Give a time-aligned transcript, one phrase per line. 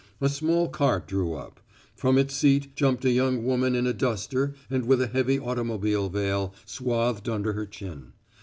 [0.19, 1.59] A small cart drew up;
[1.95, 6.09] from its seat jumped a young woman in a duster and with a heavy automobile
[6.09, 8.13] veil swathed under her chin.